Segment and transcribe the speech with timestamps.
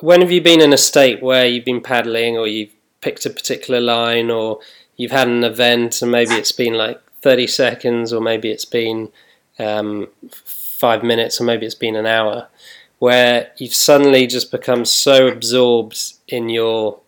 [0.00, 3.30] When have you been in a state where you've been paddling or you've picked a
[3.30, 4.58] particular line or
[4.96, 9.10] you've had an event and maybe it's been like 30 seconds or maybe it's been
[9.60, 12.48] um, five minutes or maybe it's been an hour
[12.98, 16.98] where you've suddenly just become so absorbed in your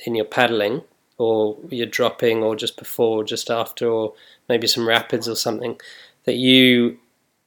[0.00, 0.82] in your paddling
[1.18, 4.12] or you're dropping or just before or just after or
[4.48, 5.80] maybe some rapids or something
[6.24, 6.98] that you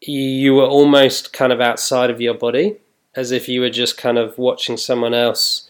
[0.02, 2.78] you were almost kind of outside of your body
[3.16, 5.68] as if you were just kind of watching someone else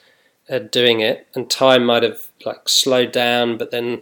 [0.50, 1.28] uh, doing it.
[1.34, 4.02] And time might have like slowed down but then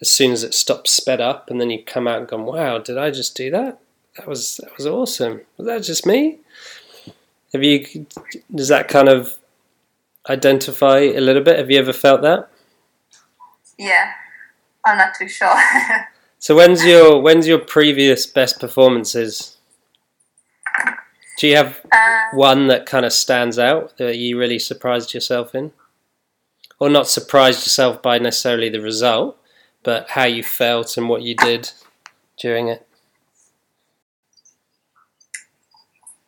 [0.00, 2.78] as soon as it stopped sped up and then you come out and gone wow
[2.78, 3.78] did i just do that?
[4.16, 5.40] That was that was awesome.
[5.56, 6.38] Was that just me?
[7.52, 8.06] Have you
[8.54, 9.36] does that kind of
[10.28, 11.58] identify a little bit?
[11.58, 12.50] Have you ever felt that?
[13.78, 14.12] Yeah,
[14.84, 15.54] I'm not too sure.
[16.42, 19.58] so when's your when's your previous best performances
[21.38, 25.54] do you have um, one that kind of stands out that you really surprised yourself
[25.54, 25.70] in
[26.80, 29.38] or not surprised yourself by necessarily the result
[29.84, 31.70] but how you felt and what you did
[32.36, 32.86] during it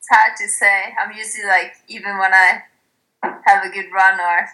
[0.04, 0.94] it's hard to say.
[1.00, 2.62] I'm usually like, even when I
[3.22, 4.48] have a good run or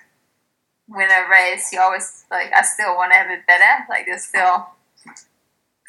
[0.89, 3.85] win a race, you always like, I still want to have it better.
[3.89, 4.69] Like, there's still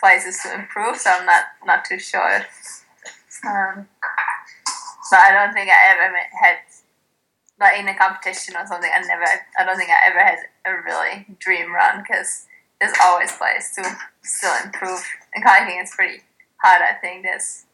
[0.01, 2.45] places to improve, so I'm not not too sure.
[3.47, 3.87] Um,
[5.09, 6.57] but I don't think I ever had
[7.59, 8.89] like in a competition or something.
[8.93, 9.25] I never.
[9.57, 12.47] I don't think I ever had a really dream run because
[12.79, 13.83] there's always place to
[14.23, 15.03] still improve.
[15.35, 16.23] And kayaking is pretty
[16.57, 16.81] hard.
[16.81, 17.65] I think there's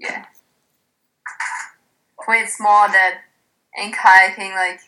[0.00, 0.24] yeah.
[2.24, 3.20] For it's more that
[3.76, 4.80] in kayaking, like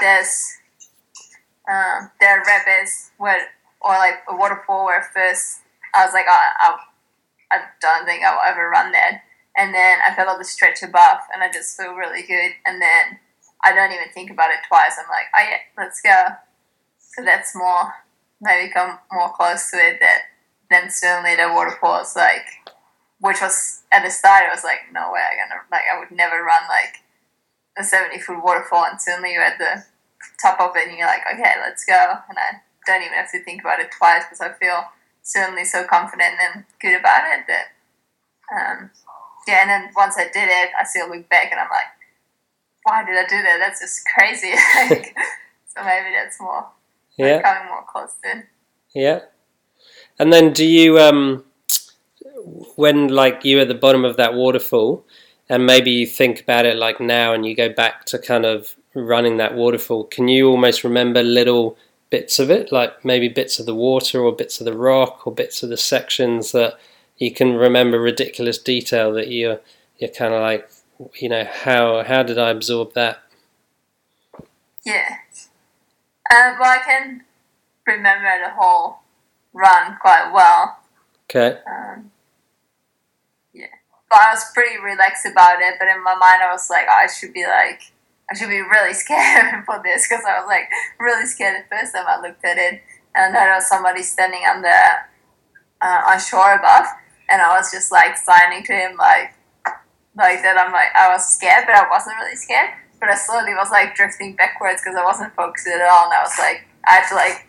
[0.00, 0.58] there's
[1.70, 3.48] um, there are rapids where
[3.80, 5.60] or like a waterfall where first
[5.94, 6.76] I was like, oh, I,
[7.50, 9.22] I don't think I'll ever run that.
[9.56, 12.52] And then I fell off the stretch above, and I just feel really good.
[12.64, 13.18] And then
[13.64, 14.96] I don't even think about it twice.
[14.98, 16.36] I'm like, oh yeah, let's go.
[16.98, 17.92] So that's more
[18.40, 19.98] maybe come more close to it.
[20.00, 20.22] That
[20.70, 22.46] then certainly the waterfall waterfalls like,
[23.20, 26.10] which was at the start, I was like, no way, I'm gonna like I would
[26.10, 27.02] never run like
[27.78, 28.86] a 70 foot waterfall.
[28.90, 29.84] And suddenly you're at the
[30.40, 32.14] top of it, and you're like, okay, let's go.
[32.28, 34.84] And I don't even have to think about it twice because I feel
[35.22, 37.66] certainly so confident and good about it that
[38.50, 38.90] um,
[39.46, 39.62] yeah.
[39.62, 41.92] And then once I did it, I still look back and I'm like,
[42.84, 43.58] why did I do that?
[43.58, 44.52] That's just crazy.
[44.90, 45.14] Like,
[45.66, 46.66] so maybe that's more
[47.18, 48.42] like, coming more close to.
[48.94, 49.20] Yeah.
[50.18, 51.44] And then do you um
[52.76, 55.04] when like you're at the bottom of that waterfall
[55.48, 58.76] and maybe you think about it like now and you go back to kind of
[58.94, 61.76] running that waterfall, can you almost remember little
[62.10, 65.32] bits of it, like maybe bits of the water or bits of the rock or
[65.32, 66.78] bits of the sections that
[67.16, 69.60] you can remember ridiculous detail that you're
[69.98, 70.70] you're kind of like
[71.20, 73.22] you know how how did I absorb that?
[74.84, 75.16] Yeah.
[76.30, 77.24] Uh, well, I can
[77.86, 78.98] remember the whole
[79.52, 80.78] run quite well.
[81.24, 81.58] Okay.
[81.66, 82.10] Um,
[83.52, 83.66] yeah,
[84.08, 85.74] but I was pretty relaxed about it.
[85.78, 87.92] But in my mind, I was like, oh, I should be like,
[88.30, 90.68] I should be really scared for this because I was like
[91.00, 92.82] really scared the first time I looked at it,
[93.14, 94.80] and there was somebody standing on the
[95.80, 96.86] uh, on shore above,
[97.28, 99.34] and I was just like signing to him like
[100.16, 100.56] like that.
[100.58, 102.70] I'm like I was scared, but I wasn't really scared.
[103.00, 106.22] But I slowly was like drifting backwards because I wasn't focused at all, and I
[106.22, 107.46] was like I had to like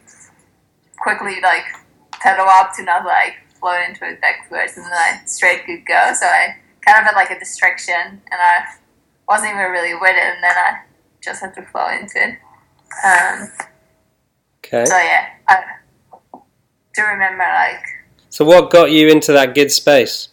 [1.00, 1.66] quickly like
[2.19, 6.13] pedal up to not like float into it backwards and then I straight could go.
[6.13, 8.66] So I kind of had like a distraction and I
[9.29, 10.79] wasn't even really with it and then I
[11.22, 12.38] just had to flow into it.
[13.06, 13.51] Um,
[14.66, 14.84] Okay.
[14.85, 15.63] so yeah, I
[16.94, 17.84] do remember like
[18.29, 20.29] So what got you into that good space?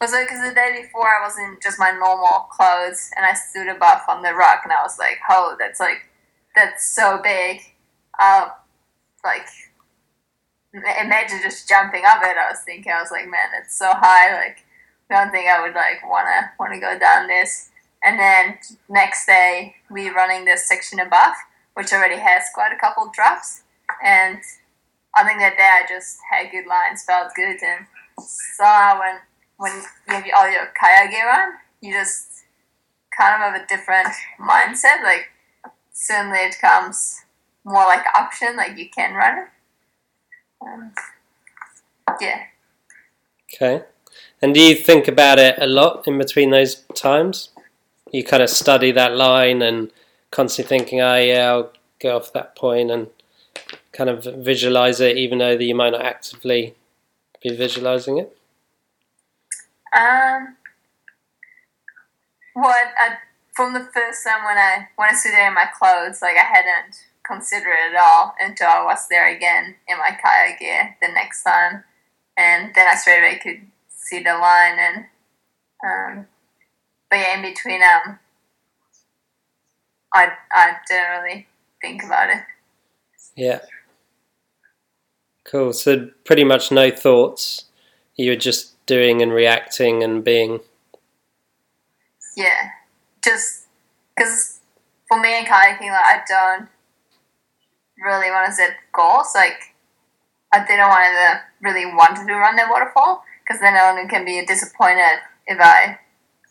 [0.00, 3.34] was it because the day before I was in just my normal clothes and I
[3.34, 6.08] stood above on the rock and I was like, oh, that's like
[6.56, 7.60] that's so big.
[8.18, 8.48] Uh,
[9.22, 9.46] like
[10.72, 12.36] imagine just jumping up it.
[12.36, 14.34] I was thinking, I was like, man, it's so high.
[14.34, 14.64] Like,
[15.10, 17.70] don't think I would like wanna wanna go down this.
[18.02, 18.58] And then
[18.88, 21.34] next day we running this section above,
[21.74, 23.62] which already has quite a couple drops.
[24.02, 24.38] And
[25.14, 27.86] I think that day I just had good lines, felt good, and
[28.24, 29.18] so when
[29.56, 29.72] when
[30.08, 31.52] you have all your kayak gear on,
[31.82, 32.44] you just
[33.16, 34.08] kind of have a different
[34.40, 35.02] mindset.
[35.02, 35.28] Like
[35.92, 37.20] suddenly it comes
[37.64, 39.48] more like option, like you can run it.
[40.62, 40.92] Um,
[42.20, 42.44] yeah.
[43.52, 43.84] Okay.
[44.42, 47.50] And do you think about it a lot in between those times?
[48.10, 49.90] You kind of study that line and
[50.30, 53.08] constantly thinking, oh yeah, I'll go off that point and
[53.92, 56.74] kind of visualize it, even though that you might not actively
[57.42, 58.36] be visualizing it?
[59.96, 60.56] Um,
[62.54, 63.16] what I,
[63.54, 66.44] from the first time when I when I stood there in my clothes, like I
[66.44, 71.08] hadn't considered it at all until I was there again in my kayak gear the
[71.08, 71.84] next time,
[72.36, 73.66] and then I straight away could
[74.10, 75.04] see the line and
[75.82, 76.26] um,
[77.08, 78.18] but yeah, in between um,
[80.12, 81.46] I I didn't really
[81.80, 82.42] think about it.
[83.36, 83.60] Yeah.
[85.44, 85.72] Cool.
[85.72, 87.64] So pretty much no thoughts.
[88.16, 90.60] You were just doing and reacting and being.
[92.36, 92.70] Yeah,
[93.24, 93.66] just
[94.14, 94.60] because
[95.08, 96.68] for me in kayaking, like I don't
[98.04, 99.32] really want to set goals.
[99.34, 99.74] Like
[100.52, 104.24] I didn't want to really want to do run the waterfall because then I can
[104.24, 105.18] be disappointed
[105.48, 105.98] if I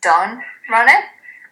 [0.04, 1.06] don't run it.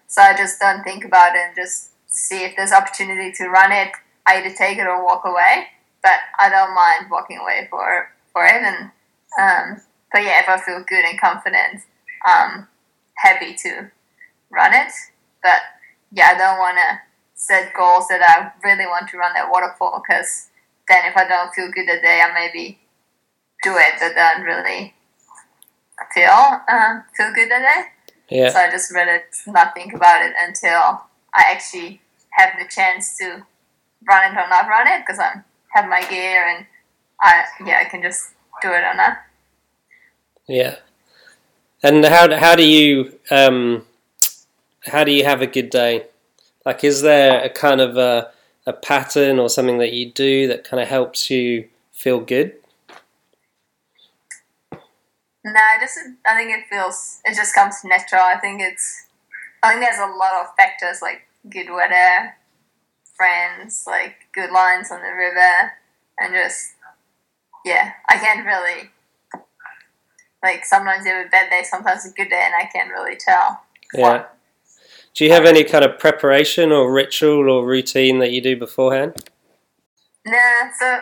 [0.07, 3.71] So I just don't think about it and just see if there's opportunity to run
[3.71, 3.93] it.
[4.27, 5.67] I either take it or walk away
[6.03, 8.61] but I don't mind walking away for for it.
[8.61, 8.91] And
[9.39, 11.81] um, but yeah, if I feel good and confident,
[12.25, 12.67] I'm
[13.17, 13.91] happy to
[14.51, 14.91] run it.
[15.41, 15.59] But
[16.11, 16.99] yeah, I don't want to
[17.35, 20.49] set goals that I really want to run that waterfall because
[20.87, 22.79] then if I don't feel good that day, I maybe
[23.63, 24.93] do it but don't really
[26.13, 27.61] feel uh, feel good that
[28.29, 28.37] day.
[28.37, 28.49] Yeah.
[28.49, 31.01] So I just rather not think about it until
[31.33, 32.01] I actually
[32.31, 33.43] have the chance to
[34.07, 36.65] run it or not run it because I'm have my gear and
[37.21, 39.17] I yeah I can just do it or not.
[40.47, 40.77] Yeah.
[41.83, 43.85] And how how do you um,
[44.81, 46.05] how do you have a good day?
[46.65, 48.31] Like, is there a kind of a,
[48.65, 52.53] a pattern or something that you do that kind of helps you feel good?
[55.47, 58.21] No, I just I think it feels it just comes natural.
[58.21, 59.05] I think it's
[59.63, 62.35] I think there's a lot of factors like good weather,
[63.15, 65.71] friends, like good lines on the river,
[66.19, 66.73] and just
[67.63, 68.89] yeah, I can't really
[70.43, 73.15] like sometimes you have a bad day, sometimes a good day, and I can't really
[73.15, 73.63] tell.
[73.93, 74.25] Yeah.
[75.13, 79.13] Do you have any kind of preparation or ritual or routine that you do beforehand?
[80.25, 80.99] Nah, so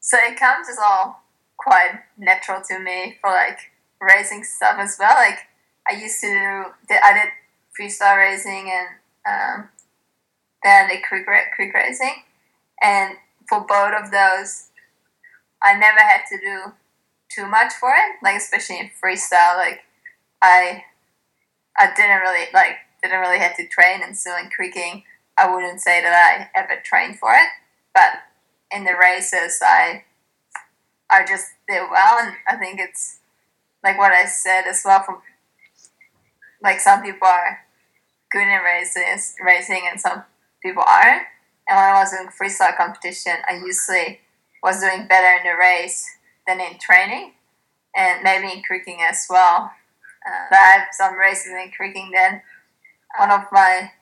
[0.00, 1.22] so it comes as all
[1.68, 3.58] quite natural to me for like
[4.00, 5.14] racing stuff as well.
[5.14, 5.38] Like
[5.88, 7.30] I used to I did
[7.78, 8.88] freestyle racing and
[9.28, 9.68] um,
[10.64, 12.22] then the creek, creek racing.
[12.82, 13.14] And
[13.48, 14.68] for both of those,
[15.62, 16.72] I never had to do
[17.28, 18.16] too much for it.
[18.22, 19.80] Like especially in freestyle, like
[20.40, 20.84] I
[21.76, 24.00] I didn't really like didn't really have to train.
[24.02, 25.04] And so in creeking,
[25.36, 27.48] I wouldn't say that I ever trained for it.
[27.94, 28.22] But
[28.70, 30.04] in the races, I
[31.10, 33.20] I just did well, and I think it's
[33.82, 35.02] like what I said as well.
[35.02, 35.22] From
[36.62, 37.60] like some people are
[38.30, 40.24] good in races, racing, and some
[40.62, 41.22] people aren't.
[41.68, 44.20] And when I was doing freestyle competition, I usually
[44.62, 46.06] was doing better in the race
[46.46, 47.32] than in training,
[47.96, 49.72] and maybe in creeking as well.
[50.26, 52.10] Uh, but I have some races in creeking.
[52.12, 52.42] Then
[53.16, 53.92] one of my,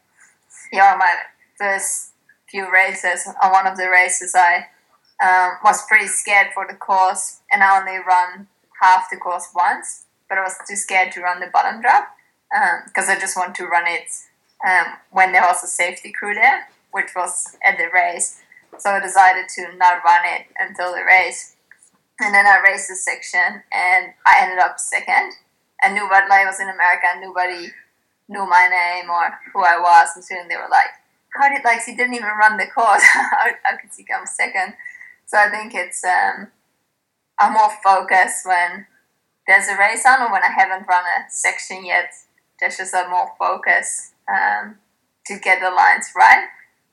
[0.72, 1.14] yeah, my
[1.58, 2.12] first
[2.48, 4.66] few races, on one of the races, I
[5.22, 8.48] um, was pretty scared for the course, and I only run
[8.80, 10.04] half the course once.
[10.28, 12.08] But I was too scared to run the bottom drop
[12.86, 14.10] because um, I just want to run it
[14.66, 18.42] um, when there was a safety crew there, which was at the race.
[18.78, 21.54] So I decided to not run it until the race.
[22.20, 25.32] And then I raced the section and I ended up second.
[25.82, 27.68] And nobody, like I was in America, and nobody
[28.28, 30.08] knew my name or who I was.
[30.16, 30.88] And soon they were like,
[31.34, 33.02] how did, like, he didn't even run the course.
[33.12, 34.72] how, how could he come second?
[35.26, 36.48] So I think it's, um,
[37.38, 38.86] I'm more focused when
[39.46, 42.10] there's a race on or when I haven't run a section yet.
[42.58, 44.76] There's just a more focus um,
[45.26, 46.46] to get the lines right.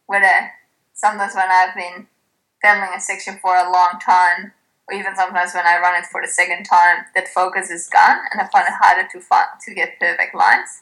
[0.08, 0.52] Whether
[0.94, 2.08] sometimes when I've been
[2.62, 4.54] filming a section for a long time,
[4.88, 8.20] or even sometimes when I run it for the second time, that focus is gone,
[8.32, 10.82] and I find it harder to find to get perfect lines.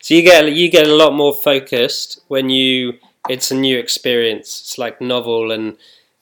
[0.00, 2.94] So you get you get a lot more focused when you
[3.28, 4.60] it's a new experience.
[4.60, 5.76] It's like novel and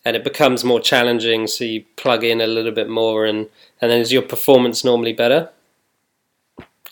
[0.08, 1.46] and it becomes more challenging.
[1.46, 3.46] So you plug in a little bit more, and
[3.78, 5.50] and then is your performance normally better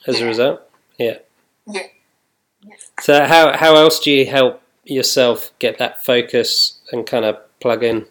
[0.06, 0.24] as yeah.
[0.24, 0.60] a result?
[0.98, 1.18] Yeah.
[1.66, 1.86] Yeah.
[3.00, 7.82] So how how else do you help yourself get that focus and kind of plug
[7.82, 8.04] in?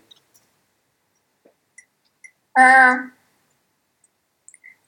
[2.57, 3.11] Um,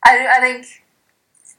[0.03, 0.65] I I think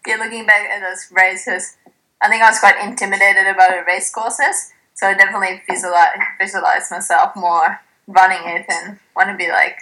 [0.04, 1.76] yeah, looking back at those races,
[2.20, 4.72] I think I was quite intimidated about the race courses.
[4.94, 9.76] So I definitely visualize visualize myself more running and want to be like.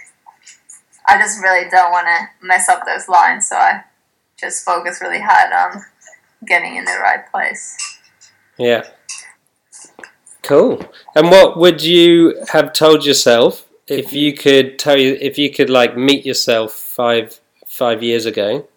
[1.09, 3.81] I just really don't want to mess up those lines, so I
[4.37, 5.81] just focus really hard on
[6.45, 7.77] getting in the right place.
[8.57, 8.85] Yeah.
[10.43, 10.81] Cool.
[11.15, 15.69] And what would you have told yourself if you could tell you if you could
[15.69, 18.67] like meet yourself five five years ago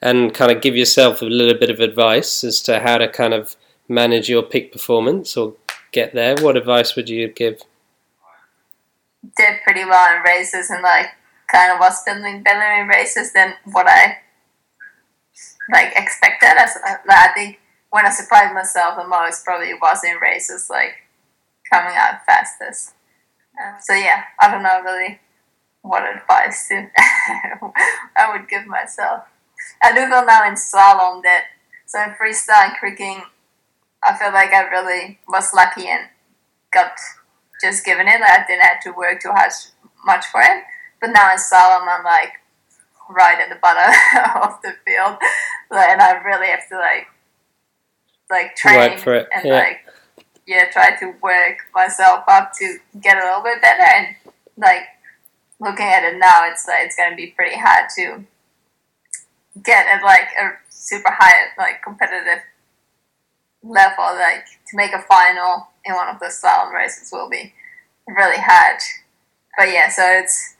[0.00, 3.34] and kind of give yourself a little bit of advice as to how to kind
[3.34, 3.56] of
[3.88, 5.54] manage your peak performance or
[5.92, 7.62] get there, what advice would you give?
[9.36, 11.08] Did pretty well in races and like
[11.50, 14.18] kind of was feeling better in races than what I
[15.72, 16.54] like expected.
[16.58, 16.76] As
[17.08, 17.58] I think
[17.90, 20.92] when I surprised myself the most probably was in races like
[21.70, 22.94] coming out fastest.
[23.58, 25.20] Uh, so yeah, I don't know really
[25.82, 26.88] what advice to
[28.16, 29.24] I would give myself.
[29.82, 31.44] I do feel now in slalom that
[31.86, 33.22] so in freestyle and creeking,
[34.04, 36.08] I feel like I really was lucky and
[36.72, 36.92] got
[37.60, 38.20] just given it.
[38.20, 39.52] I didn't have to work too hard,
[40.04, 40.64] much for it.
[41.00, 42.32] But now in slalom, I'm like
[43.08, 43.92] right at the bottom
[44.42, 45.16] of the field,
[45.70, 47.06] and I really have to like
[48.30, 49.52] like train and yeah.
[49.52, 49.86] like
[50.46, 53.82] yeah try to work myself up to get a little bit better.
[53.82, 54.16] And
[54.56, 54.82] like
[55.60, 58.24] looking at it now, it's like it's gonna be pretty hard to
[59.62, 62.42] get at like a super high like competitive
[63.62, 64.04] level.
[64.04, 67.54] Like to make a final in one of the slalom races will be
[68.06, 68.80] really hard.
[69.56, 70.54] But yeah, so it's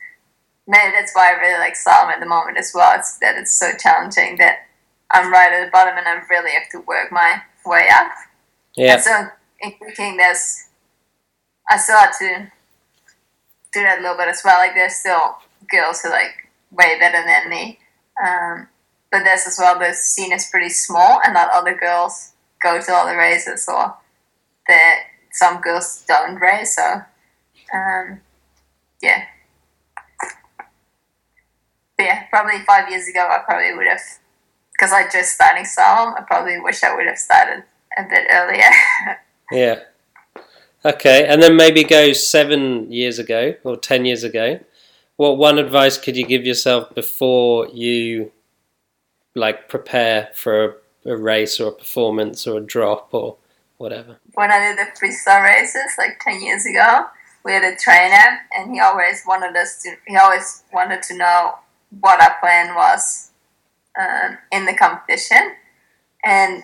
[0.67, 2.99] maybe that's why I really like slalom at the moment as well.
[2.99, 4.67] It's that it's so challenging that
[5.11, 8.13] I'm right at the bottom and I really have to work my way up.
[8.75, 8.95] Yeah.
[8.95, 9.27] And so
[9.61, 10.69] in creeking, there's
[11.69, 12.53] I still have to
[13.73, 14.59] do that a little bit as well.
[14.59, 15.37] Like there's still
[15.71, 17.79] girls who like way better than me.
[18.25, 18.69] Um,
[19.11, 22.81] but there's as well the scene is pretty small and not all the girls go
[22.81, 23.95] to all the races or
[24.69, 24.99] that
[25.37, 27.03] some girls don't race so
[27.75, 28.21] um,
[29.03, 29.25] yeah.
[31.97, 34.01] But yeah probably five years ago I probably would have
[34.73, 37.65] because I just starting slalom I probably wish I would have started
[37.97, 38.71] a bit earlier.
[39.53, 39.83] Yeah.
[40.85, 44.59] Okay and then maybe go seven years ago or ten years ago.
[45.17, 48.33] What one advice could you give yourself before you
[49.37, 50.65] like prepare for
[51.05, 53.37] a, a race or a performance or a drop or
[53.79, 54.19] whatever?
[54.35, 57.07] When I did the freestyle races like ten years ago,
[57.45, 59.95] we had a trainer, and he always wanted us to.
[60.07, 61.55] He always wanted to know
[62.01, 63.31] what our plan was
[63.99, 65.53] um, in the competition,
[66.25, 66.63] and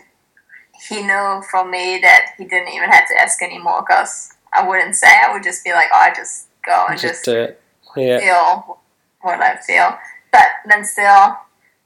[0.88, 4.96] he knew from me that he didn't even have to ask anymore because I wouldn't
[4.96, 5.08] say.
[5.08, 7.56] I would just be like, oh, I just go and just, just
[7.96, 8.18] yeah.
[8.18, 8.78] feel
[9.20, 9.96] what I feel.
[10.32, 11.36] But then still,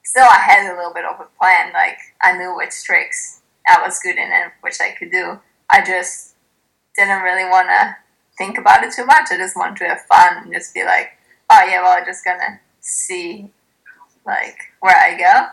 [0.02, 1.72] still I had a little bit of a plan.
[1.72, 5.38] Like I knew which tricks I was good in and which I could do.
[5.70, 6.34] I just
[6.96, 7.96] didn't really want to
[8.38, 9.28] think about it too much.
[9.30, 11.10] I just wanted to have fun and just be like,
[11.50, 13.50] oh yeah, well, I'm just gonna see
[14.26, 15.46] like where I go.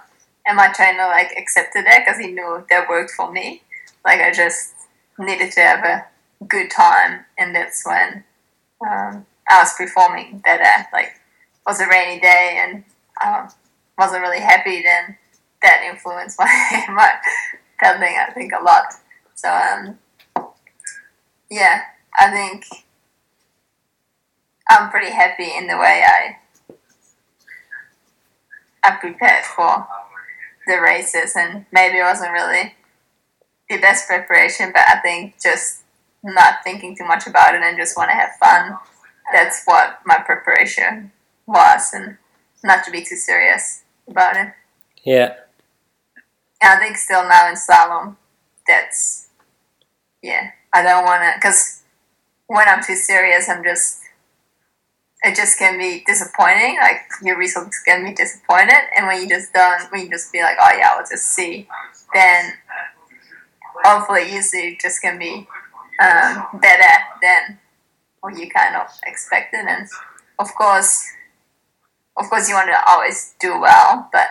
[0.46, 3.62] And my trainer like accepted that because he knew that worked for me.
[4.04, 4.74] Like I just
[5.18, 6.06] needed to have a
[6.48, 8.24] good time, and that's when
[8.86, 10.88] um, I was performing better.
[10.92, 12.84] Like it was a rainy day, and
[13.26, 13.50] um,
[13.98, 15.18] wasn't really happy, then
[15.62, 17.12] that influenced my my
[17.80, 18.16] pedaling.
[18.18, 18.94] I think a lot.
[19.36, 19.98] So um,
[21.50, 21.82] yeah,
[22.18, 22.66] I think
[24.70, 26.38] I'm pretty happy in the way I
[28.84, 29.88] I prepared for
[30.68, 32.76] the races, and maybe it wasn't really
[33.70, 35.84] the best preparation, but I think just
[36.24, 38.78] not thinking too much about it and just want to have fun.
[39.34, 41.12] That's what my preparation
[41.46, 42.18] was, and
[42.64, 44.54] not to be too serious about it.
[45.06, 45.36] Yeah.
[46.72, 48.16] I think still now in slalom,
[48.68, 49.28] that's
[50.22, 50.52] yeah.
[50.74, 51.84] I don't want to because
[52.48, 54.02] when I'm too serious, I'm just
[55.24, 56.78] it just can be disappointing.
[56.82, 60.42] Like your results can be disappointed, and when you just don't, when you just be
[60.42, 61.68] like, oh yeah, I'll just see,
[62.14, 62.54] then
[63.84, 65.48] hopefully usually just can be
[66.02, 67.60] um, better than
[68.22, 69.66] what you kind of expected.
[69.68, 69.88] And
[70.40, 71.06] of course,
[72.18, 74.28] of course you want to always do well, but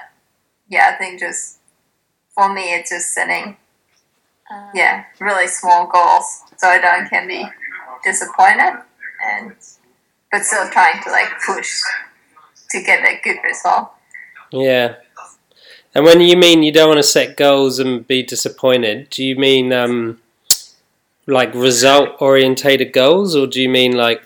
[0.68, 1.58] yeah, I think just
[2.34, 3.56] for me it's just setting
[4.50, 7.44] uh, yeah really small goals so I don't can be
[8.04, 8.82] disappointed
[9.24, 9.54] and
[10.32, 11.80] but still trying to like push
[12.70, 13.90] to get a good result.
[14.50, 14.96] Yeah.
[15.94, 19.36] And when you mean you don't want to set goals and be disappointed, do you
[19.36, 20.20] mean um,
[21.26, 24.22] like result orientated goals, or do you mean like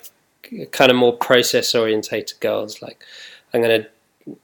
[0.71, 2.81] kind of more process orientated goals?
[2.81, 3.03] Like
[3.53, 4.37] I'm going to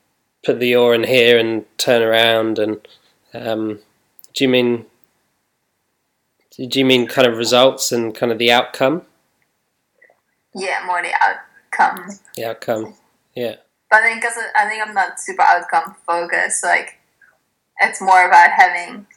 [0.46, 2.86] put the oar in here and turn around and
[3.34, 3.80] um,
[4.34, 4.86] do you mean
[6.56, 9.04] do you mean kind of results and kind of the outcome?
[10.54, 12.10] Yeah, more the outcome.
[12.36, 12.94] The outcome,
[13.36, 13.56] yeah.
[13.90, 16.64] But I think because I think I'm not super outcome focused.
[16.64, 17.00] Like
[17.82, 19.08] it's more about having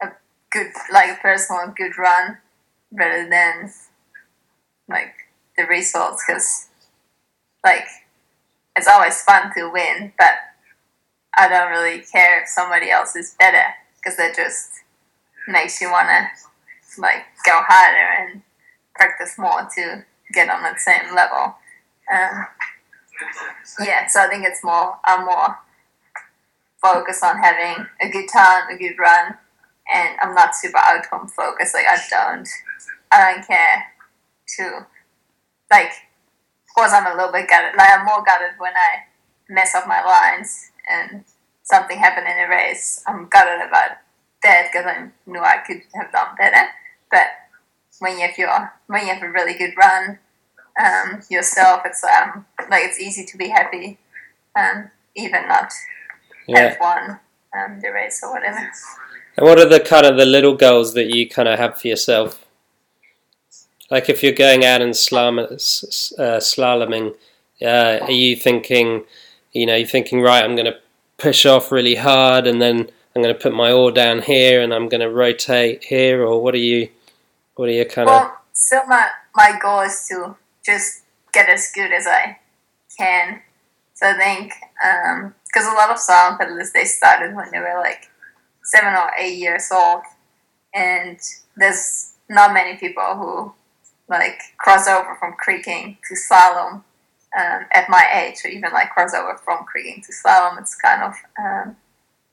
[0.00, 0.08] a
[0.50, 2.38] good, like personal good run
[2.90, 3.70] rather than
[4.88, 5.14] like
[5.58, 6.24] the results.
[6.26, 6.68] Because
[7.64, 7.86] like
[8.76, 10.34] it's always fun to win, but
[11.38, 13.62] I don't really care if somebody else is better
[13.96, 14.70] because that just
[15.46, 18.42] makes you want to like go harder and
[18.96, 21.54] practice more to get on that same level.
[22.12, 22.46] Um,
[23.80, 25.56] yeah, so I think it's more I'm more
[26.82, 29.34] focused on having a good time, a good run,
[29.92, 31.74] and I'm not super outcome focused.
[31.74, 32.48] Like I don't,
[33.12, 33.84] I don't care
[34.56, 34.86] to,
[35.70, 37.76] like, of course I'm a little bit gutted.
[37.76, 39.06] Like I'm more gutted when I
[39.48, 41.24] mess up my lines and
[41.62, 43.02] something happened in a race.
[43.06, 43.98] I'm gutted about
[44.42, 46.68] that because I knew I could have done better.
[47.10, 47.26] But
[47.98, 50.18] when you have your when you have a really good run
[50.82, 53.98] um, yourself, it's um, like it's easy to be happy,
[54.56, 55.72] um, even not
[56.46, 56.70] Yeah.
[56.70, 57.20] have won
[57.56, 58.70] um, the race or whatever.
[59.36, 61.88] And what are the kind of the little goals that you kind of have for
[61.88, 62.44] yourself?
[63.90, 67.14] Like if you're going out and slalom, uh, slaloming,
[67.62, 69.04] uh, are you thinking,
[69.58, 70.78] you know, you're thinking, right, I'm going to
[71.16, 74.72] push off really hard and then I'm going to put my oar down here and
[74.72, 76.88] I'm going to rotate here, or what are you,
[77.56, 81.70] what are you kind of, Well, so my my goal is to just get as
[81.74, 82.38] good as I
[82.96, 83.40] can.
[83.94, 84.52] So I think
[84.84, 88.08] um, because a lot of slalom pedalists they started when they were like
[88.62, 90.02] seven or eight years old,
[90.74, 91.18] and
[91.56, 93.52] there's not many people who
[94.08, 96.82] like cross over from creeking to slalom
[97.38, 100.58] um, at my age, or even like crossover from creeking to slalom.
[100.60, 101.76] It's kind of um,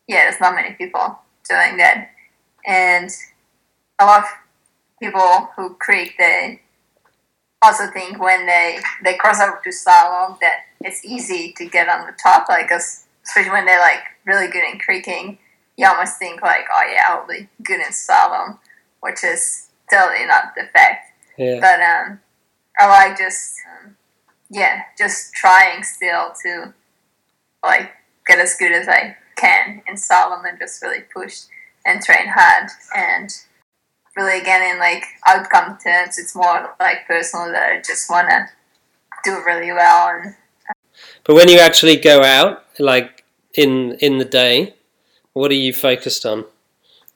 [0.07, 2.09] yeah, there's not many people doing that,
[2.65, 3.09] and
[3.99, 4.29] a lot of
[4.99, 6.61] people who creek they
[7.63, 12.05] also think when they they cross over to slalom that it's easy to get on
[12.05, 15.37] the top like especially when they're like really good in creeking
[15.77, 18.57] you almost think like oh yeah i'll be good in slalom
[19.01, 22.19] which is totally not the fact yeah, but um
[22.79, 23.94] i like just um,
[24.49, 26.73] yeah just trying still to
[27.63, 27.91] like
[28.27, 31.43] get as good as i can in slalom and just really push
[31.85, 33.29] and train hard and
[34.15, 38.45] really again in like outcome terms it's more like personal that i just want to
[39.23, 40.35] do really well and
[41.23, 44.75] but when you actually go out, like in in the day,
[45.33, 46.45] what are you focused on?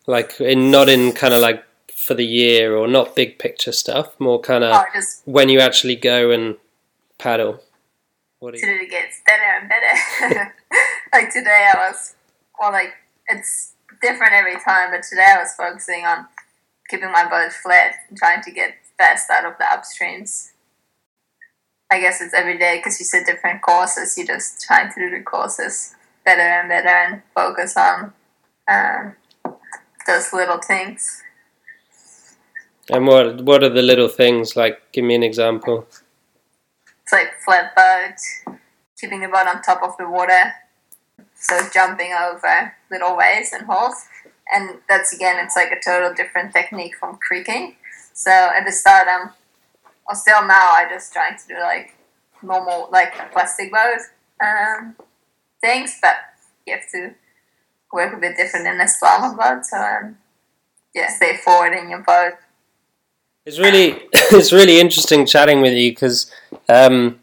[0.08, 1.64] Like in not in kind of like
[1.96, 5.60] for the year or not big picture stuff, more kind of oh, just when you
[5.60, 6.58] actually go and
[7.20, 7.62] paddle.
[8.40, 8.62] What you?
[8.62, 10.54] till it gets better and better
[11.14, 12.16] like today i was
[12.58, 12.94] well like
[13.28, 16.26] it's different every time but today i was focusing on
[16.90, 20.52] keeping my boat flat and trying to get best out of the upstreams
[21.92, 24.16] I guess it's every day because you said different courses.
[24.16, 28.14] You're just trying to do the courses better and better and focus on
[28.68, 29.16] um,
[30.06, 31.24] those little things.
[32.92, 34.56] And what what are the little things?
[34.56, 35.88] Like, give me an example.
[37.10, 38.60] It's like flat boat,
[39.02, 40.54] keeping the boat on top of the water,
[41.34, 44.06] so jumping over little waves and holes.
[44.54, 47.78] And that's again, it's like a total different technique from creeking.
[48.14, 49.32] So at the start, I'm,
[50.08, 51.96] or still now, I'm just trying to do like
[52.44, 54.02] normal, like plastic boat
[54.40, 54.96] um,
[55.62, 56.16] things, but
[56.68, 57.16] you have to
[57.92, 59.66] work a bit different in a slalom boat.
[59.66, 60.18] So um,
[60.94, 62.34] yeah, stay forward in your boat.
[63.46, 66.32] It's really it's really interesting chatting with you because
[66.68, 67.20] um,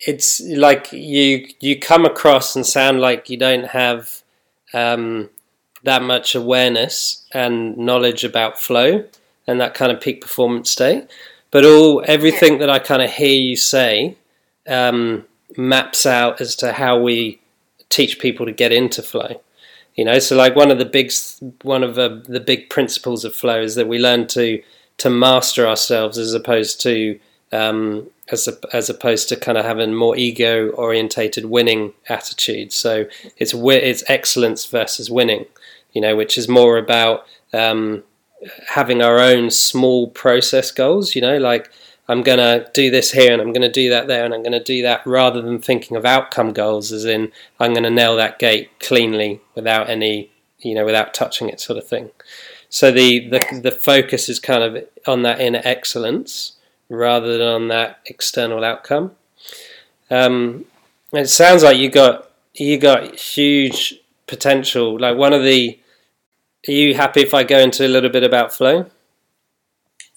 [0.00, 4.22] it's like you you come across and sound like you don't have
[4.72, 5.30] um,
[5.84, 9.04] that much awareness and knowledge about flow
[9.46, 11.08] and that kind of peak performance state.
[11.50, 14.16] But all everything that I kind of hear you say
[14.66, 15.24] um,
[15.56, 17.40] maps out as to how we
[17.88, 19.40] teach people to get into flow.
[19.98, 21.10] You know, so like one of the big
[21.62, 24.62] one of the, the big principles of flow is that we learn to
[24.98, 27.18] to master ourselves as opposed to
[27.50, 32.72] um, as a, as opposed to kind of having more ego orientated winning attitude.
[32.72, 33.06] So
[33.38, 35.46] it's it's excellence versus winning.
[35.92, 38.04] You know, which is more about um,
[38.68, 41.16] having our own small process goals.
[41.16, 41.72] You know, like
[42.08, 44.42] I'm going to do this here and I'm going to do that there and I'm
[44.42, 47.90] going to do that rather than thinking of outcome goals as in I'm going to
[47.90, 52.10] nail that gate cleanly without any, you know, without touching it sort of thing.
[52.70, 53.60] So the, the, Yeah.
[53.60, 56.52] the focus is kind of on that inner excellence
[56.88, 59.12] rather than on that external outcome.
[60.10, 60.64] Um,
[61.12, 64.98] it sounds like you got you got huge potential.
[64.98, 65.78] Like one of the,
[66.66, 68.86] are you happy if I go into a little bit about flow?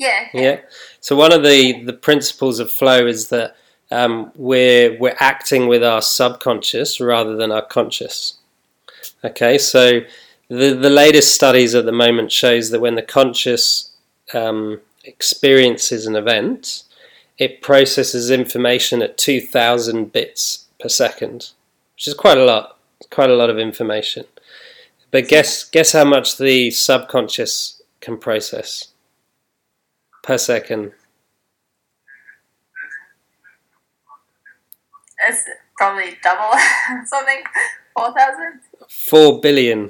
[0.02, 0.60] Yeah, Yeah.
[1.00, 3.56] So one of the the principles of flow is that
[3.92, 8.40] um, we're we're acting with our subconscious rather than our conscious.
[9.24, 9.60] Okay.
[9.60, 10.02] So
[10.48, 13.92] the the latest studies at the moment shows that when the conscious
[14.34, 16.84] um, experiences an event,
[17.38, 21.52] it processes information at 2000 bits per second,
[21.94, 22.78] which is quite a lot,
[23.12, 24.26] quite a lot of information.
[25.12, 28.91] But guess guess how much the subconscious can process
[30.24, 30.92] per second?
[35.28, 35.46] It's
[35.78, 36.58] probably double
[37.06, 37.44] something.
[37.96, 38.62] Four thousand.
[38.88, 39.90] Four billion.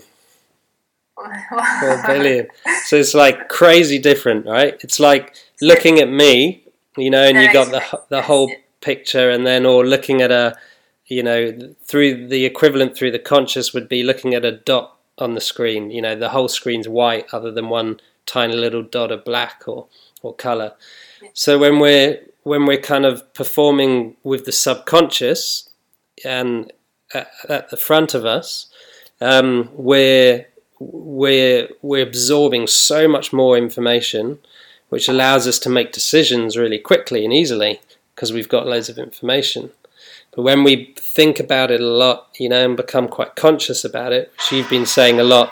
[1.80, 2.48] Four billion.
[2.86, 4.76] So it's like crazy different, right?
[4.82, 6.64] It's like looking at me,
[6.98, 10.58] you know, and you got the the whole picture, and then or looking at a,
[11.06, 15.36] you know, through the equivalent through the conscious would be looking at a dot on
[15.36, 15.92] the screen.
[15.92, 19.88] You know, the whole screen's white, other than one tiny little dot of black or
[20.22, 20.74] or color.
[21.34, 25.70] So when we're when we're kind of performing with the subconscious
[26.26, 26.72] and
[27.14, 28.68] at, at the front of us,
[29.20, 30.48] um, we're
[30.80, 34.40] we're we're absorbing so much more information,
[34.90, 37.80] which allows us to make decisions really quickly and easily
[38.16, 39.72] because we've got loads of information.
[40.36, 44.14] But when we think about it a lot, you know, and become quite conscious about
[44.14, 45.52] it, which you've been saying a lot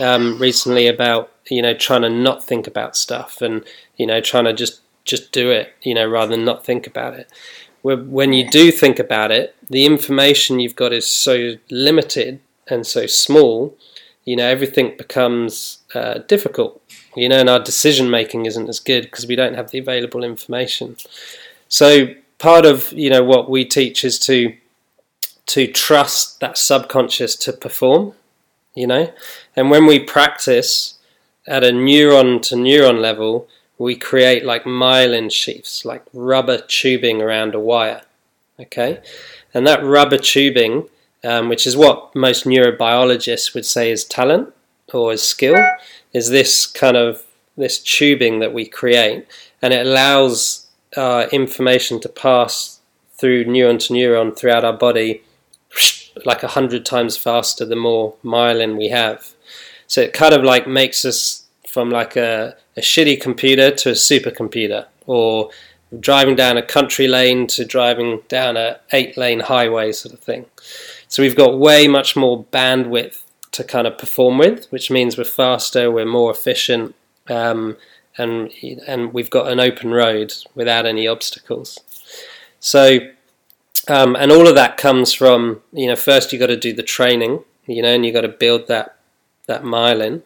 [0.00, 3.64] um, recently about, you know, trying to not think about stuff and,
[3.96, 7.14] you know, trying to just just do it, you know, rather than not think about
[7.14, 7.30] it.
[7.82, 13.06] When you do think about it, the information you've got is so limited and so
[13.06, 13.74] small,
[14.24, 16.82] you know, everything becomes uh, difficult,
[17.16, 20.22] you know, and our decision making isn't as good because we don't have the available
[20.22, 20.96] information.
[21.68, 24.54] So part of you know what we teach is to
[25.46, 28.14] to trust that subconscious to perform
[28.78, 29.12] you know?
[29.56, 30.98] And when we practice
[31.46, 37.54] at a neuron to neuron level we create like myelin sheaths like rubber tubing around
[37.54, 38.02] a wire
[38.60, 39.00] okay?
[39.54, 40.88] And that rubber tubing
[41.24, 44.54] um, which is what most neurobiologists would say is talent
[44.92, 45.56] or is skill
[46.12, 47.24] is this kind of
[47.56, 49.26] this tubing that we create.
[49.60, 52.80] And it allows uh, information to pass
[53.14, 55.22] through neuron to neuron throughout our body
[56.24, 59.34] like a hundred times faster the more myelin we have.
[59.86, 63.92] So it kind of like makes us from like a, a shitty computer to a
[63.92, 65.50] supercomputer, or
[66.00, 70.46] driving down a country lane to driving down a eight lane highway sort of thing.
[71.08, 75.24] So we've got way much more bandwidth to kind of perform with, which means we're
[75.24, 76.94] faster, we're more efficient,
[77.28, 77.76] um,
[78.16, 78.52] and
[78.86, 81.78] and we've got an open road without any obstacles.
[82.60, 82.98] So,
[83.88, 86.82] um, and all of that comes from you know first you got to do the
[86.82, 88.96] training, you know, and you got to build that
[89.46, 90.22] that myelin.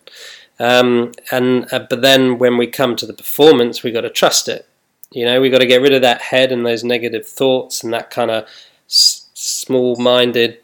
[0.59, 4.49] Um, and uh, but then when we come to the performance, we got to trust
[4.49, 4.69] it.
[5.11, 7.93] You know, we got to get rid of that head and those negative thoughts and
[7.93, 8.45] that kind of
[8.89, 10.59] s- small-minded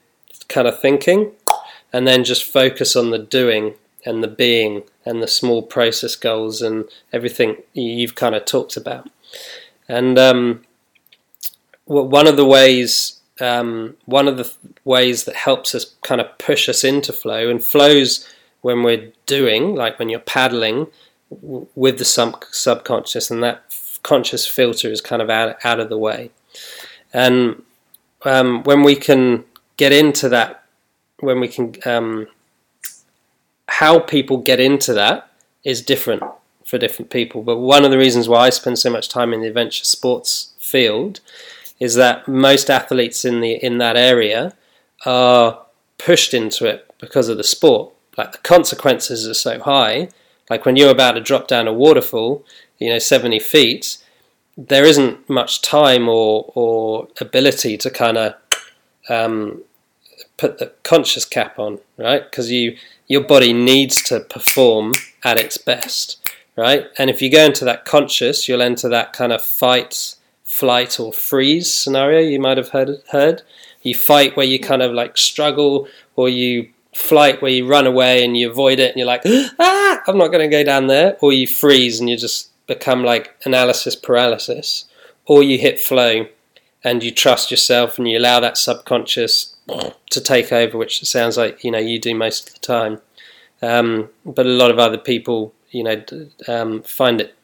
[0.48, 1.32] kind of thinking,
[1.92, 6.62] and then just focus on the doing and the being and the small process goals
[6.62, 9.10] and everything you've kind of talked about.
[9.88, 10.64] And um,
[11.88, 14.52] one of the ways, um, one of the
[14.84, 18.28] ways that helps us kind of push us into flow, and flows
[18.60, 20.86] when we're doing, like when you're paddling
[21.30, 23.62] with the sub- subconscious, and that
[24.02, 26.30] conscious filter is kind of out, out of the way.
[27.12, 27.62] And
[28.24, 29.44] um, when we can
[29.76, 30.64] get into that,
[31.20, 32.28] when we can um,
[33.68, 35.30] how people get into that
[35.64, 36.22] is different
[36.64, 37.42] for different people.
[37.42, 40.52] But one of the reasons why I spend so much time in the adventure sports
[40.60, 41.20] field
[41.80, 44.54] is that most athletes in the in that area
[45.06, 45.64] are
[45.98, 47.92] pushed into it because of the sport.
[48.16, 50.08] Like the consequences are so high.
[50.50, 52.44] Like when you're about to drop down a waterfall,
[52.78, 53.98] you know, 70 feet,
[54.56, 58.34] there isn't much time or or ability to kind of
[59.08, 59.62] um,
[60.36, 62.24] put the conscious cap on, right?
[62.28, 64.92] Because you your body needs to perform
[65.24, 66.18] at its best,
[66.56, 66.86] right?
[66.98, 70.16] And if you go into that conscious, you'll enter that kind of fight,
[70.58, 72.90] flight, or freeze scenario you might have heard.
[73.10, 73.42] heard.
[73.82, 78.24] You fight where you kind of like struggle, or you flight where you run away
[78.24, 79.22] and you avoid it and you're like,
[79.58, 83.04] ah, I'm not going to go down there, or you freeze and you just become
[83.04, 84.86] like analysis paralysis,
[85.26, 86.26] or you hit flow
[86.82, 89.56] and you trust yourself and you allow that subconscious
[90.10, 93.00] to take over, which sounds like you know you do most of the time.
[93.62, 96.02] Um, but a lot of other people, you know,
[96.46, 97.34] um, find it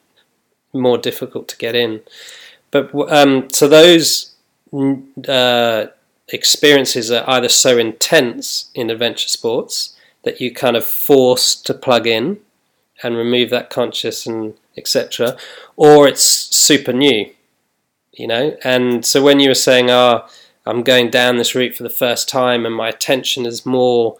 [0.73, 2.01] more difficult to get in.
[2.71, 4.35] But um, so those
[5.27, 5.85] uh,
[6.29, 12.07] experiences are either so intense in adventure sports that you kind of forced to plug
[12.07, 12.39] in
[13.03, 15.37] and remove that conscious and etc.,
[15.77, 17.31] or it's super new,
[18.13, 18.57] you know.
[18.63, 20.29] And so when you were saying, "Ah." Oh,
[20.65, 24.17] I'm going down this route for the first time, and my attention is more.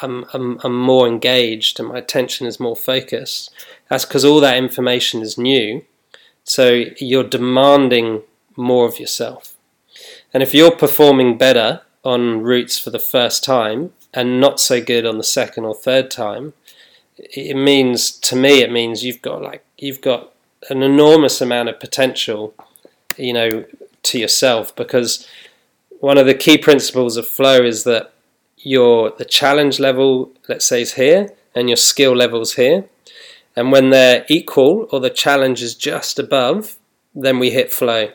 [0.00, 3.52] I'm, I'm, I'm more engaged and my attention is more focused.
[3.90, 5.84] That's because all that information is new,
[6.44, 8.22] So you're demanding
[8.56, 9.54] more of yourself.
[10.32, 15.06] And if you're performing better on routes for the first time and not so good
[15.06, 16.54] on the second or third time,
[17.16, 20.32] it means to me it means you've got like you've got
[20.70, 22.54] an enormous amount of potential,
[23.16, 23.64] you know,
[24.02, 25.26] to yourself because
[26.00, 28.12] one of the key principles of flow is that
[28.58, 32.84] your the challenge level, let's say, is here and your skill levels here.
[33.54, 36.76] And when they're equal or the challenge is just above,
[37.14, 38.10] then we hit flow.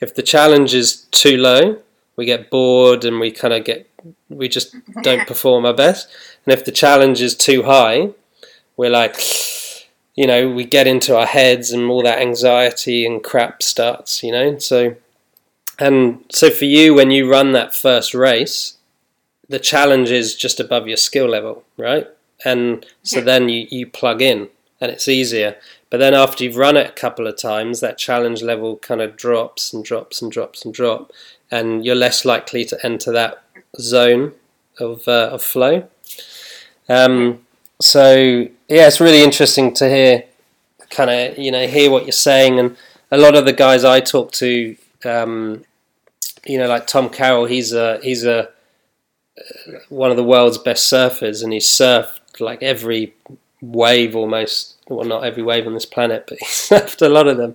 [0.00, 1.78] If the challenge is too low,
[2.16, 3.88] we get bored and we kind of get
[4.28, 6.08] we just don't perform our best.
[6.44, 8.10] And if the challenge is too high,
[8.76, 9.20] we're like
[10.14, 14.32] you know, we get into our heads and all that anxiety and crap starts, you
[14.32, 14.58] know.
[14.58, 14.96] So
[15.78, 18.76] and so for you when you run that first race,
[19.48, 22.06] the challenge is just above your skill level, right?
[22.44, 24.48] And so then you, you plug in
[24.80, 25.56] and it's easier.
[25.90, 29.16] But then after you've run it a couple of times, that challenge level kind of
[29.16, 31.12] drops and drops and drops and drop,
[31.50, 33.42] and you're less likely to enter that
[33.80, 34.32] zone
[34.78, 35.88] of uh, of flow.
[36.88, 37.46] Um,
[37.80, 40.24] so yeah, it's really interesting to hear,
[40.90, 42.76] kind of you know hear what you're saying, and
[43.10, 45.64] a lot of the guys I talk to, um,
[46.46, 48.50] you know, like Tom Carroll, he's a he's a
[49.88, 53.14] one of the world's best surfers, and he's surfed like every
[53.60, 54.76] wave almost.
[54.88, 57.54] Well, not every wave on this planet, but he's left a lot of them.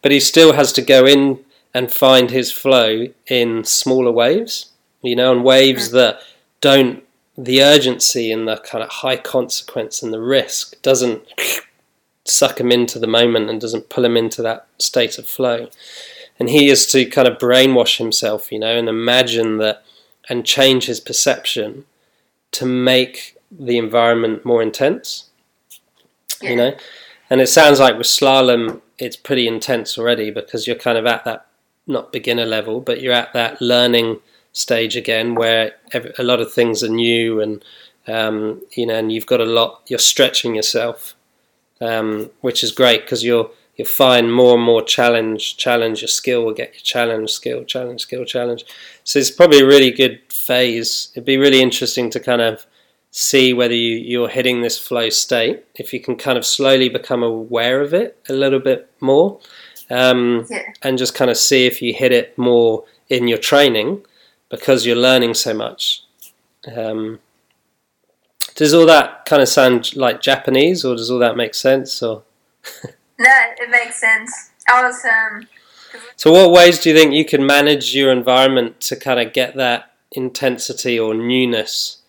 [0.00, 5.16] But he still has to go in and find his flow in smaller waves, you
[5.16, 5.92] know, and waves mm.
[5.92, 6.20] that
[6.60, 7.02] don't
[7.36, 11.22] the urgency and the kind of high consequence and the risk doesn't
[12.24, 15.68] suck him into the moment and doesn't pull him into that state of flow.
[16.38, 19.82] And he is to kind of brainwash himself, you know, and imagine that
[20.28, 21.84] and change his perception
[22.52, 25.30] to make the environment more intense.
[26.42, 26.50] Yeah.
[26.50, 26.76] You know,
[27.30, 31.24] and it sounds like with slalom, it's pretty intense already because you're kind of at
[31.24, 31.46] that
[31.86, 34.20] not beginner level, but you're at that learning
[34.52, 37.64] stage again where every, a lot of things are new and
[38.06, 39.82] um, you know, and you've got a lot.
[39.86, 41.14] You're stretching yourself,
[41.80, 45.56] um, which is great because you'll you'll find more and more challenge.
[45.56, 48.64] Challenge your skill will get you challenge, skill, challenge, skill, challenge.
[49.04, 51.10] So it's probably a really good phase.
[51.14, 52.66] It'd be really interesting to kind of
[53.12, 55.64] see whether you, you're hitting this flow state.
[55.76, 59.38] If you can kind of slowly become aware of it a little bit more,
[59.90, 60.72] um, yeah.
[60.82, 64.02] and just kind of see if you hit it more in your training
[64.48, 66.02] because you're learning so much.
[66.74, 67.20] Um,
[68.54, 72.02] does all that kind of sound like Japanese, or does all that make sense?
[72.02, 72.22] Or
[73.18, 74.50] no, it makes sense.
[74.68, 75.04] I was.
[75.04, 75.46] Um,
[76.16, 79.56] so, what ways do you think you can manage your environment to kind of get
[79.56, 82.01] that intensity or newness,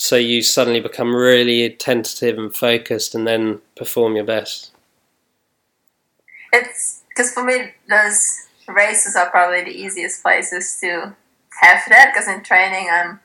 [0.00, 4.72] so you suddenly become really tentative and focused, and then perform your best?
[6.54, 11.14] It's because for me, those races are probably the easiest places to
[11.60, 13.20] have that because in training I'm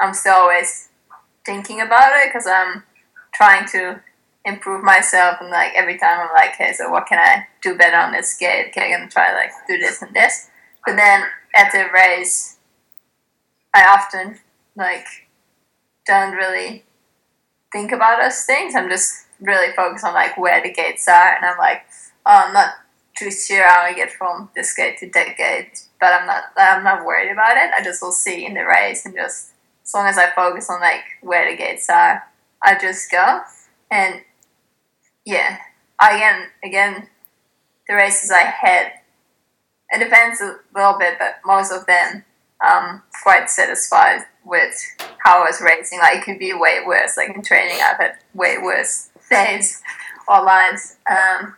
[0.00, 0.88] I'm still always
[1.44, 2.82] thinking about it because I'm
[3.32, 4.00] trying to
[4.44, 7.96] improve myself and like every time I'm like, hey, so what can I do better
[7.96, 8.68] on this skate?
[8.70, 10.48] Okay, I'm gonna try like do this and this.
[10.84, 11.22] But then
[11.54, 12.56] at the race,
[13.72, 14.40] I often
[14.74, 15.06] like
[16.06, 16.84] don't really
[17.72, 18.74] think about those things.
[18.74, 21.82] I'm just really focused on like where the gates are, and I'm like,
[22.24, 22.70] oh, I'm not
[23.16, 26.84] too sure how I get from this gate to that gate but I'm not I'm
[26.84, 27.70] not worried about it.
[27.76, 29.52] I just will see in the race and just
[29.84, 32.24] as long as I focus on like where the gates are,
[32.62, 33.40] I just go.
[33.90, 34.22] And
[35.24, 35.58] yeah,
[36.00, 37.08] again again
[37.88, 38.92] the races I had
[39.90, 42.24] it depends a little bit, but most of them
[42.60, 44.74] I'm quite satisfied with
[45.18, 45.98] how I was racing.
[45.98, 47.16] Like it could be way worse.
[47.16, 49.82] Like in training I've had way worse days
[50.28, 50.96] or lines.
[51.10, 51.56] Um,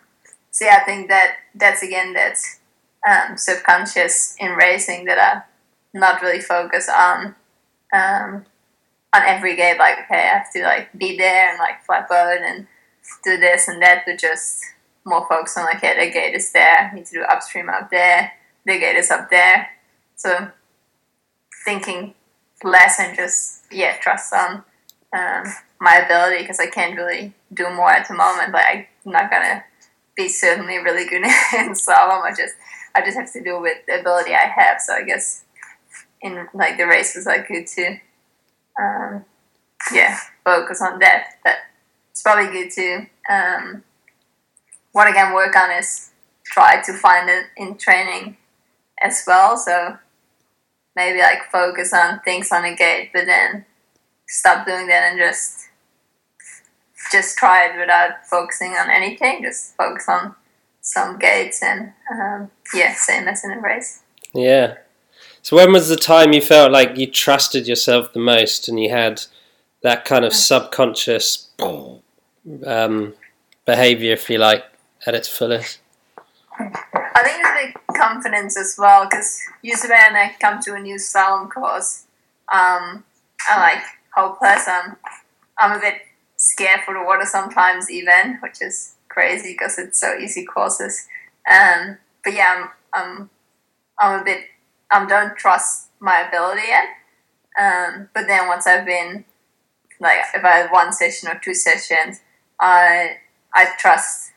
[0.50, 2.60] so yeah, I think that that's again that's
[3.08, 5.42] um, subconscious in racing that I
[5.96, 7.34] not really focus on
[7.92, 8.44] um,
[9.14, 9.78] on every game.
[9.78, 12.66] Like okay, I have to like be there and like flap out and
[13.24, 14.62] do this and that, but just
[15.04, 16.90] more focus on like okay, the gate is there.
[16.90, 18.32] I need to do upstream up there.
[18.66, 19.68] The gate is up there.
[20.16, 20.50] So
[21.68, 22.14] thinking
[22.64, 24.64] less and just yeah trust on
[25.12, 25.44] um,
[25.80, 28.52] my ability because I can't really do more at the moment.
[28.52, 29.64] Like I'm not gonna
[30.16, 31.22] be certainly really good
[31.60, 32.22] in slalom.
[32.22, 32.54] I just
[32.94, 34.80] I just have to do with the ability I have.
[34.80, 35.44] So I guess
[36.22, 37.98] in like the races, I good to,
[38.80, 39.24] um,
[39.92, 41.34] yeah, focus on that.
[41.44, 41.56] But
[42.10, 43.84] it's probably good to um,
[44.92, 46.10] what I can work on is
[46.44, 48.38] try to find it in training
[49.02, 49.58] as well.
[49.58, 49.98] So
[50.98, 53.64] maybe like focus on things on a gate, but then
[54.26, 55.68] stop doing that and just
[57.12, 59.42] just try it without focusing on anything.
[59.42, 60.34] Just focus on
[60.82, 64.02] some gates and um, yeah, same as in a race.
[64.34, 64.74] Yeah.
[65.40, 68.90] So when was the time you felt like you trusted yourself the most and you
[68.90, 69.22] had
[69.82, 71.50] that kind of subconscious
[72.66, 73.14] um,
[73.64, 74.64] behavior, if you like,
[75.06, 75.78] at its fullest?
[77.18, 80.94] I think it's the confidence as well, because usually when I come to a new
[80.94, 82.04] slalom course,
[82.52, 83.02] um,
[83.48, 83.82] I'm like
[84.14, 84.68] hopeless.
[84.68, 84.96] I'm,
[85.58, 85.94] I'm a bit
[86.36, 91.08] scared for the water sometimes, even, which is crazy because it's so easy courses.
[91.50, 93.30] Um, but yeah, I'm, I'm,
[93.98, 94.44] I'm a bit,
[94.88, 96.84] I don't trust my ability yet.
[97.60, 99.24] Um, but then once I've been,
[99.98, 102.20] like, if I have one session or two sessions,
[102.60, 103.16] I,
[103.52, 104.30] I trust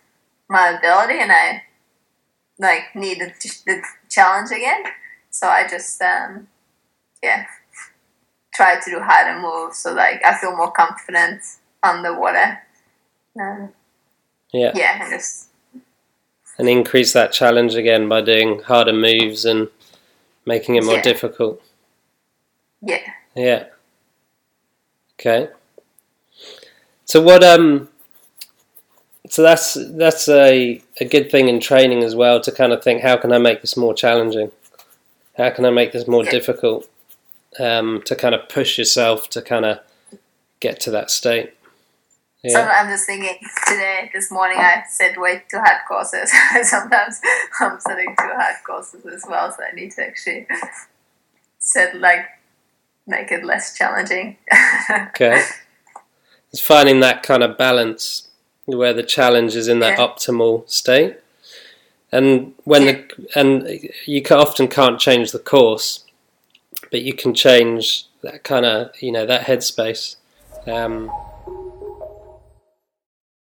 [0.49, 1.61] my ability and I
[2.61, 3.31] like need the,
[3.65, 4.83] the challenge again.
[5.29, 6.47] So I just um,
[7.23, 7.45] yeah
[8.53, 11.41] try to do harder moves so like I feel more confident
[11.83, 12.59] underwater.
[13.39, 13.69] Um,
[14.53, 14.71] yeah.
[14.75, 15.47] Yeah, and just
[16.57, 19.69] and increase that challenge again by doing harder moves and
[20.45, 21.01] making it more Yeah.
[21.01, 21.61] difficult.
[22.81, 23.13] yeah.
[23.35, 23.65] Yeah.
[25.19, 25.49] Okay.
[27.05, 27.87] So what um
[29.31, 33.01] so that's that's a a good thing in training as well to kind of think
[33.01, 34.51] how can I make this more challenging?
[35.37, 36.89] How can I make this more difficult?
[37.57, 39.79] Um, to kind of push yourself to kind of
[40.59, 41.53] get to that state.
[42.45, 42.73] So Yeah.
[42.75, 46.29] I'm just thinking today, this morning, I said way too hard courses.
[46.69, 47.21] Sometimes
[47.61, 50.45] I'm setting too hard courses as well, so I need to actually
[51.59, 52.25] set like
[53.07, 54.35] make it less challenging.
[54.91, 55.41] Okay.
[56.51, 58.27] It's finding that kind of balance
[58.65, 60.07] where the challenge is in that Yeah.
[60.07, 61.17] optimal state.
[62.11, 66.03] And when the and you often can't change the course,
[66.91, 70.17] but you can change that kind of you know that headspace.
[70.67, 71.09] Um,